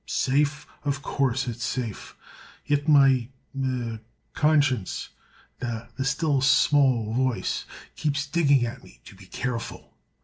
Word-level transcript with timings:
Safe? 0.07 0.65
Of 0.83 1.03
course 1.03 1.47
it's 1.47 1.63
safe. 1.63 2.15
Yet 2.65 2.87
my—er—conscience—the 2.87 5.87
still 6.03 6.41
small 6.41 7.13
voice—keeps 7.13 8.25
digging 8.25 8.65
at 8.65 8.83
me 8.83 8.99
to 9.05 9.13
be 9.15 9.27
careful. 9.27 9.93